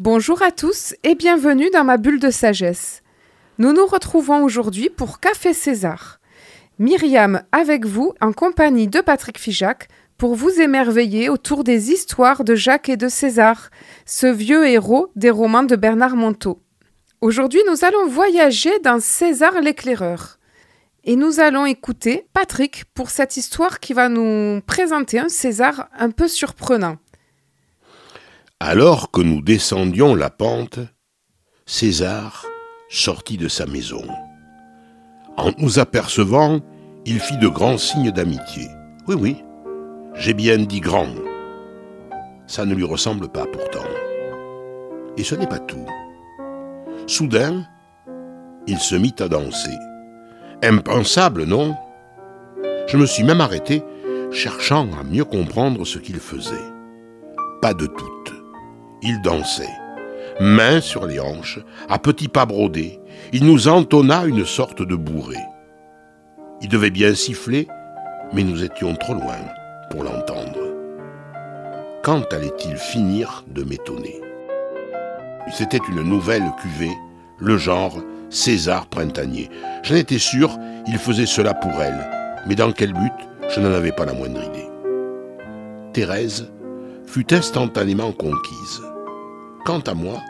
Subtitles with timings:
[0.00, 3.02] Bonjour à tous et bienvenue dans ma bulle de sagesse.
[3.56, 6.20] Nous nous retrouvons aujourd'hui pour Café César.
[6.78, 9.88] Myriam avec vous en compagnie de Patrick Fijac
[10.18, 13.70] pour vous émerveiller autour des histoires de Jacques et de César,
[14.04, 16.60] ce vieux héros des romans de Bernard Monteau.
[17.22, 20.38] Aujourd'hui, nous allons voyager dans César l'éclaireur.
[21.04, 26.10] Et nous allons écouter Patrick pour cette histoire qui va nous présenter un César un
[26.10, 26.98] peu surprenant.
[28.60, 30.78] Alors que nous descendions la pente,
[31.66, 32.46] César
[32.88, 34.02] sortit de sa maison.
[35.36, 36.60] En nous apercevant,
[37.04, 38.68] il fit de grands signes d'amitié.
[39.08, 39.36] Oui, oui,
[40.14, 41.10] j'ai bien dit grand.
[42.46, 43.84] Ça ne lui ressemble pas pourtant.
[45.18, 45.86] Et ce n'est pas tout.
[47.06, 47.62] Soudain,
[48.66, 49.76] il se mit à danser.
[50.62, 51.76] Impensable, non?
[52.88, 53.82] Je me suis même arrêté,
[54.32, 56.72] cherchant à mieux comprendre ce qu'il faisait.
[57.60, 58.15] Pas de doute
[59.06, 59.70] il dansait.
[60.40, 63.00] Main sur les hanches, à petits pas brodés,
[63.32, 65.36] il nous entonna une sorte de bourrée.
[66.60, 67.68] Il devait bien siffler,
[68.32, 69.38] mais nous étions trop loin
[69.90, 70.58] pour l'entendre.
[72.02, 74.20] Quand allait-il finir de m'étonner?
[75.52, 76.94] C'était une nouvelle cuvée,
[77.38, 77.96] le genre
[78.28, 79.48] César printanier.
[79.84, 82.10] J'en étais sûr, il faisait cela pour elle,
[82.46, 83.12] mais dans quel but,
[83.48, 84.68] je n'en avais pas la moindre idée.
[85.92, 86.50] Thérèse
[87.06, 88.82] fut instantanément conquise.
[89.66, 90.22] Quant à moi,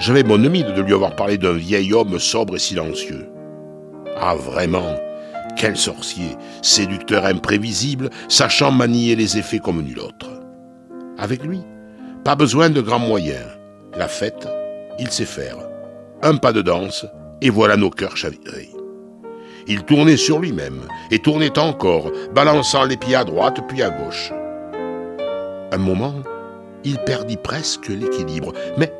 [0.00, 3.28] j'avais mon ami de lui avoir parlé d'un vieil homme sobre et silencieux.
[4.16, 4.96] Ah vraiment,
[5.58, 10.30] quel sorcier, séducteur imprévisible, sachant manier les effets comme nul autre.
[11.18, 11.60] Avec lui,
[12.24, 13.44] pas besoin de grands moyens.
[13.94, 14.48] La fête,
[14.98, 15.58] il sait faire.
[16.22, 17.04] Un pas de danse,
[17.42, 18.70] et voilà nos cœurs chavirés.
[19.66, 24.32] Il tournait sur lui-même, et tournait encore, balançant les pieds à droite puis à gauche.
[25.72, 26.14] Un moment,
[26.88, 28.90] il perdit presque l'équilibre, mais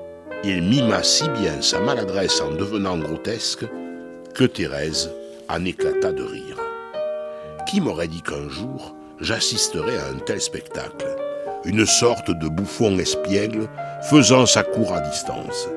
[0.45, 3.65] il mima si bien sa maladresse en devenant grotesque
[4.35, 5.11] que Thérèse
[5.49, 6.59] en éclata de rire.
[7.67, 11.07] Qui m'aurait dit qu'un jour j'assisterais à un tel spectacle?
[11.65, 13.69] Une sorte de bouffon espiègle
[14.03, 15.69] faisant sa cour à distance.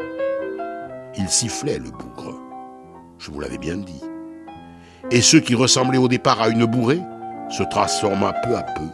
[1.17, 2.37] Il sifflait le bougre.
[3.19, 4.03] Je vous l'avais bien dit.
[5.11, 7.01] Et ce qui ressemblait au départ à une bourrée
[7.49, 8.87] se transforma peu à peu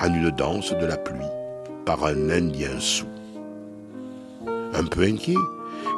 [0.00, 1.26] en une danse de la pluie
[1.88, 3.06] par un Indien sou.
[4.74, 5.38] Un peu inquiet,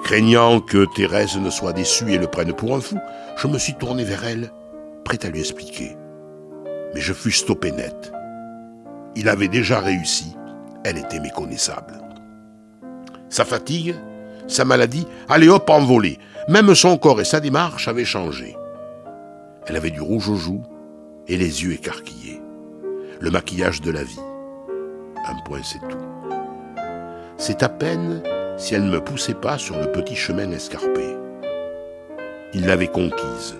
[0.04, 2.96] craignant que Thérèse ne soit déçue et le prenne pour un fou,
[3.36, 4.52] je me suis tourné vers elle,
[5.04, 5.96] prêt à lui expliquer.
[6.94, 8.12] Mais je fus stoppé net.
[9.16, 10.36] Il avait déjà réussi,
[10.84, 12.00] elle était méconnaissable.
[13.28, 13.96] Sa fatigue,
[14.46, 16.20] sa maladie, allait hop envolée.
[16.48, 18.56] Même son corps et sa démarche avaient changé.
[19.66, 20.62] Elle avait du rouge aux joues
[21.26, 22.40] et les yeux écarquillés.
[23.18, 24.20] Le maquillage de la vie
[25.26, 25.98] un point c'est tout.
[27.36, 28.22] C'est à peine
[28.56, 31.16] si elle ne me poussait pas sur le petit chemin escarpé.
[32.52, 33.56] Il l'avait conquise,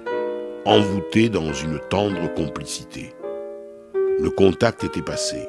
[0.66, 3.14] envoûtée dans une tendre complicité.
[3.94, 5.48] Le contact était passé.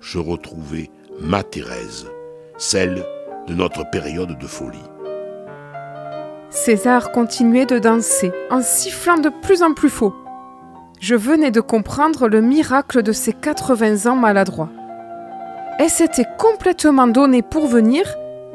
[0.00, 2.08] Je retrouvais ma Thérèse,
[2.58, 3.04] celle
[3.46, 4.78] de notre période de folie.
[6.50, 10.14] César continuait de danser, en sifflant de plus en plus faux.
[11.00, 14.68] Je venais de comprendre le miracle de ses 80 ans maladroits.
[15.78, 18.04] Elle s'était complètement donnée pour venir,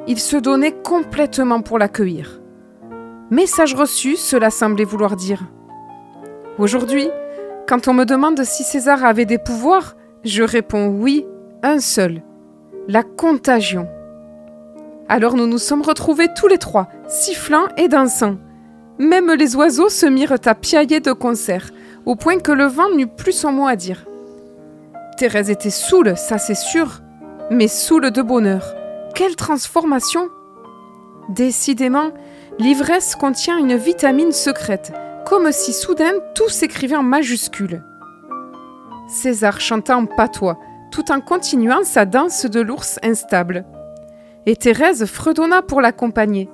[0.08, 2.40] il se donnait complètement pour l'accueillir.
[3.32, 5.44] Message reçu, cela semblait vouloir dire.
[6.60, 7.10] Aujourd'hui,
[7.68, 11.26] quand on me demande si César avait des pouvoirs, je réponds oui,
[11.64, 12.22] un seul,
[12.88, 13.88] la contagion.
[15.10, 18.38] Alors nous nous sommes retrouvés tous les trois, sifflant et dansant.
[19.00, 21.72] Même les oiseaux se mirent à piailler de concert,
[22.06, 24.06] au point que le vent n'eut plus son mot à dire.
[25.18, 27.02] Thérèse était saoule, ça c'est sûr,
[27.50, 28.76] mais saoule de bonheur.
[29.16, 30.30] Quelle transformation
[31.30, 32.12] Décidément,
[32.60, 34.94] l'ivresse contient une vitamine secrète,
[35.26, 37.84] comme si soudain tout s'écrivait en majuscules.
[39.08, 40.58] César chanta en patois,
[40.92, 43.66] tout en continuant sa danse de l'ours instable.
[44.46, 46.50] Et Thérèse fredonna pour l'accompagner.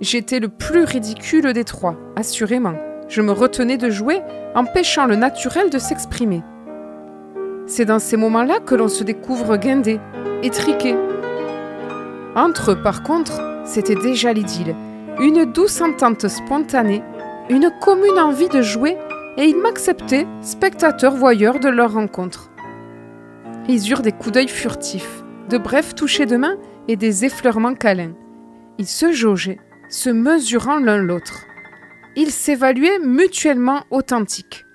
[0.00, 2.74] J'étais le plus ridicule des trois, assurément.
[3.08, 4.20] Je me retenais de jouer,
[4.54, 6.42] empêchant le naturel de s'exprimer.
[7.66, 9.98] C'est dans ces moments-là que l'on se découvre guindé,
[10.42, 10.94] étriqué.
[12.34, 14.74] Entre eux, par contre, c'était déjà l'idylle,
[15.18, 17.02] une douce entente spontanée,
[17.48, 18.98] une commune envie de jouer,
[19.36, 22.50] et ils m'acceptaient, spectateurs voyeurs de leur rencontre.
[23.68, 26.56] Ils eurent des coups d'œil furtifs, de brefs touchés de main
[26.86, 28.12] et des effleurements câlins.
[28.78, 31.46] Ils se jaugeaient, se mesurant l'un l'autre.
[32.16, 34.66] Ils s'évaluaient mutuellement authentiques.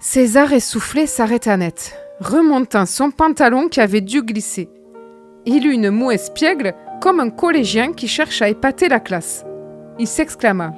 [0.00, 4.68] César essoufflé s'arrêta net, remontant son pantalon qui avait dû glisser.
[5.46, 9.44] Il eut une moue espiègle, comme un collégien qui cherche à épater la classe.
[9.98, 10.74] Il s'exclama.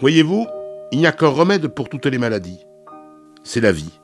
[0.00, 0.46] Voyez-vous,
[0.92, 2.60] il n'y a qu'un remède pour toutes les maladies.
[3.42, 3.98] C'est la vie.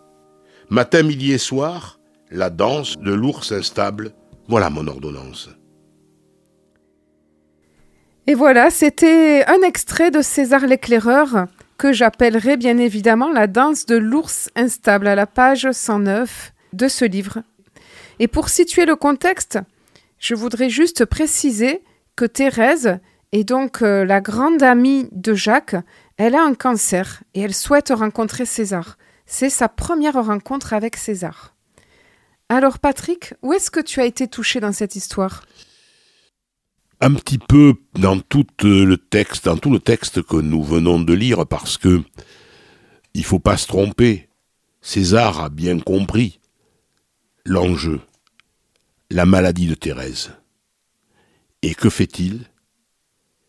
[0.69, 4.11] Matin, midi et soir, la danse de l'ours instable,
[4.49, 5.49] voilà mon ordonnance.
[8.27, 11.47] Et voilà, c'était un extrait de César l'éclaireur
[11.79, 17.05] que j'appellerai bien évidemment la danse de l'ours instable à la page 109 de ce
[17.05, 17.43] livre.
[18.19, 19.59] Et pour situer le contexte,
[20.19, 21.83] je voudrais juste préciser
[22.17, 22.99] que Thérèse
[23.33, 25.77] est donc euh, la grande amie de Jacques.
[26.17, 28.97] Elle a un cancer et elle souhaite rencontrer César.
[29.27, 31.55] C'est sa première rencontre avec César.
[32.49, 35.43] Alors Patrick, où est-ce que tu as été touché dans cette histoire?
[37.01, 41.13] Un petit peu dans tout le texte, dans tout le texte que nous venons de
[41.13, 42.03] lire, parce que
[43.15, 44.29] il faut pas se tromper.
[44.81, 46.39] César a bien compris
[47.45, 48.01] l'enjeu,
[49.11, 50.33] la maladie de Thérèse.
[51.63, 52.47] Et que fait-il?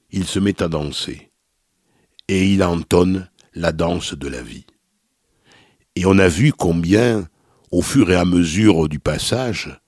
[0.10, 1.32] Il se met à danser,
[2.28, 4.66] et il entonne la danse de la vie.
[5.96, 7.28] Et on a vu combien,
[7.72, 9.82] au fur et à mesure du passage,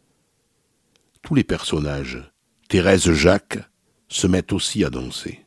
[1.22, 2.32] tous les personnages
[2.70, 3.58] Thérèse Jacques
[4.10, 5.44] se met aussi à danser.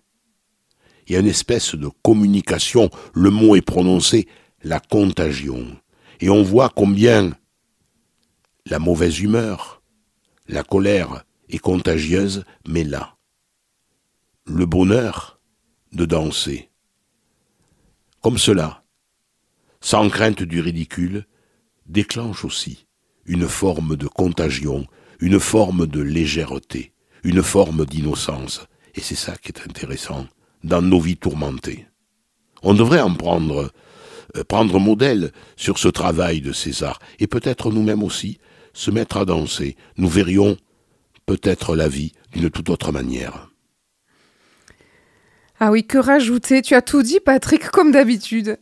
[1.07, 4.27] Il y a une espèce de communication, le mot est prononcé,
[4.65, 5.81] la contagion.
[6.21, 7.31] Et on voit combien
[8.67, 9.83] la mauvaise humeur,
[10.49, 13.17] la colère est contagieuse, mais là,
[14.45, 15.41] le bonheur
[15.93, 16.71] de danser.
[18.21, 18.85] Comme cela,
[19.81, 21.29] sans crainte du ridicule,
[21.87, 22.89] déclenche aussi
[23.27, 24.89] une forme de contagion,
[25.21, 26.92] une forme de légèreté
[27.25, 28.67] une forme d'innocence.
[28.95, 30.27] Et c'est ça qui est intéressant
[30.65, 31.87] dans nos vies tourmentées.
[32.63, 33.73] On devrait en prendre,
[34.37, 38.39] euh, prendre modèle sur ce travail de César, et peut-être nous-mêmes aussi
[38.73, 39.77] se mettre à danser.
[39.97, 40.57] Nous verrions
[41.27, 43.51] peut-être la vie d'une toute autre manière.
[45.61, 46.63] Ah oui, que rajouter?
[46.63, 48.59] Tu as tout dit, Patrick, comme d'habitude.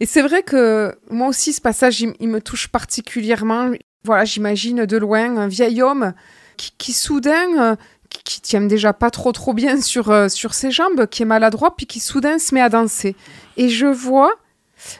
[0.00, 3.70] Et c'est vrai que moi aussi, ce passage, il, me touche particulièrement.
[4.04, 6.12] Voilà, j'imagine de loin un vieil homme
[6.56, 7.76] qui, soudain euh,
[8.24, 11.76] qui tient déjà pas trop trop bien sur, euh, sur ses jambes, qui est maladroit,
[11.76, 13.16] puis qui soudain se met à danser.
[13.56, 14.32] Et je vois,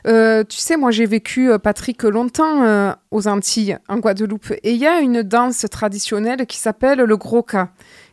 [0.07, 4.77] euh, tu sais, moi j'ai vécu, euh, Patrick, longtemps aux Antilles, en Guadeloupe, et il
[4.77, 7.45] y a une danse traditionnelle qui s'appelle le gros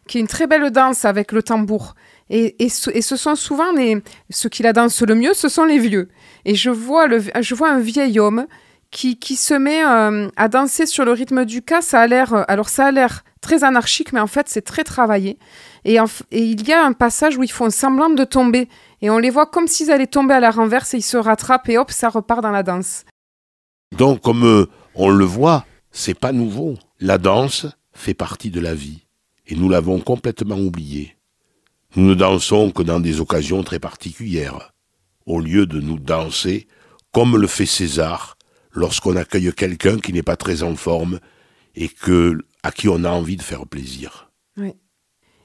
[0.07, 1.95] qui est une très belle danse avec le tambour.
[2.29, 5.65] Et, et, et ce sont souvent les, ceux qui la dansent le mieux, ce sont
[5.65, 6.07] les vieux.
[6.45, 8.47] Et je vois, le, je vois un vieil homme
[8.91, 11.81] qui, qui se met à danser sur le rythme du cas.
[11.81, 15.39] Ça a l'air, alors ça a l'air très anarchique, mais en fait, c'est très travaillé.
[15.85, 15.97] Et,
[16.31, 18.67] il y a un passage où ils font semblant de tomber.
[19.01, 21.69] Et on les voit comme s'ils allaient tomber à la renverse et ils se rattrapent
[21.69, 23.05] et hop, ça repart dans la danse.
[23.97, 26.75] Donc, comme euh, on le voit, c'est pas nouveau.
[26.99, 29.05] La danse fait partie de la vie.
[29.47, 31.17] Et nous l'avons complètement oublié.
[31.95, 34.71] Nous ne dansons que dans des occasions très particulières,
[35.25, 36.67] au lieu de nous danser
[37.11, 38.37] comme le fait César
[38.73, 41.19] lorsqu'on accueille quelqu'un qui n'est pas très en forme
[41.75, 44.31] et que à qui on a envie de faire plaisir.
[44.57, 44.73] Oui.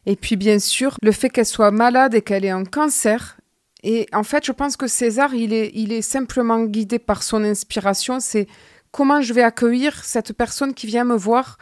[0.06, 3.36] Et puis bien sûr, le fait qu'elle soit malade et qu'elle ait un cancer.
[3.82, 7.44] Et en fait, je pense que César, il est, il est simplement guidé par son
[7.44, 8.20] inspiration.
[8.20, 8.46] C'est
[8.90, 11.58] comment je vais accueillir cette personne qui vient me voir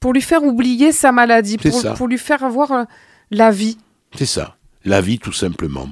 [0.00, 2.84] pour lui faire oublier sa maladie, pour, pour, lui faire avoir euh,
[3.30, 3.78] la vie.
[4.16, 5.88] C'est ça, la vie tout simplement.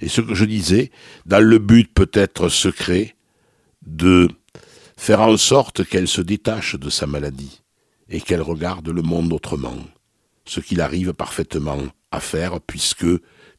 [0.00, 0.90] Et ce que je disais,
[1.26, 3.14] dans le but peut-être secret
[3.86, 4.28] de
[5.02, 7.60] faire en sorte qu'elle se détache de sa maladie
[8.08, 9.74] et qu'elle regarde le monde autrement,
[10.44, 11.80] ce qu'il arrive parfaitement
[12.12, 13.06] à faire puisque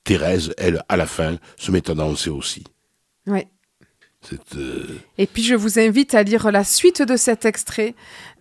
[0.05, 2.63] Thérèse, elle, à la fin, se met à danser aussi.
[3.27, 3.41] Oui.
[4.55, 4.85] Euh,
[5.17, 7.93] et puis je vous invite à lire la suite de cet extrait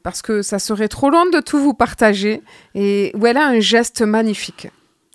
[0.05, 2.41] parce que ça serait trop long de tout vous partager
[2.77, 4.69] et où elle a un geste magnifique.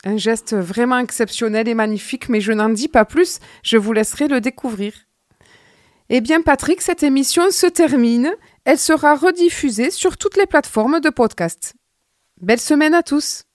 [0.03, 4.27] Un geste vraiment exceptionnel et magnifique, mais je n'en dis pas plus, je vous laisserai
[4.27, 5.06] le découvrir.
[6.09, 8.33] Eh bien Patrick, cette émission se termine.
[8.63, 11.73] Elle sera rediffusée sur toutes les plateformes de podcast.
[12.39, 13.46] Belle semaine à tous